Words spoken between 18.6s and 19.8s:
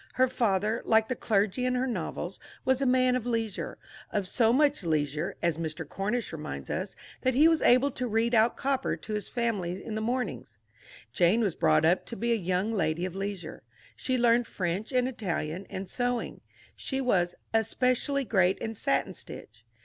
satin stitch."